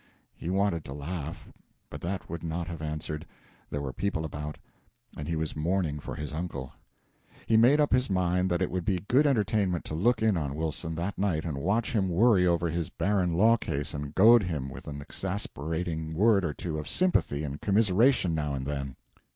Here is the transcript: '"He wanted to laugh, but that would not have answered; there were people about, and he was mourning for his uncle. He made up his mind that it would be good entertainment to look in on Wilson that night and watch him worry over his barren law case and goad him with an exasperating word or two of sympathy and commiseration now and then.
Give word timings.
'"He 0.35 0.49
wanted 0.49 0.83
to 0.85 0.95
laugh, 0.95 1.51
but 1.91 2.01
that 2.01 2.27
would 2.27 2.41
not 2.43 2.67
have 2.67 2.81
answered; 2.81 3.23
there 3.69 3.83
were 3.83 3.93
people 3.93 4.25
about, 4.25 4.57
and 5.15 5.27
he 5.27 5.35
was 5.35 5.55
mourning 5.55 5.99
for 5.99 6.15
his 6.15 6.33
uncle. 6.33 6.73
He 7.45 7.55
made 7.55 7.79
up 7.79 7.91
his 7.93 8.09
mind 8.09 8.49
that 8.49 8.63
it 8.63 8.71
would 8.71 8.83
be 8.83 9.05
good 9.07 9.27
entertainment 9.27 9.85
to 9.85 9.93
look 9.93 10.23
in 10.23 10.37
on 10.37 10.55
Wilson 10.55 10.95
that 10.95 11.19
night 11.19 11.45
and 11.45 11.57
watch 11.59 11.91
him 11.93 12.09
worry 12.09 12.47
over 12.47 12.67
his 12.67 12.89
barren 12.89 13.35
law 13.35 13.57
case 13.57 13.93
and 13.93 14.15
goad 14.15 14.41
him 14.41 14.69
with 14.71 14.87
an 14.87 15.03
exasperating 15.03 16.15
word 16.15 16.45
or 16.45 16.53
two 16.55 16.79
of 16.79 16.89
sympathy 16.89 17.43
and 17.43 17.61
commiseration 17.61 18.33
now 18.33 18.55
and 18.55 18.65
then. 18.65 18.95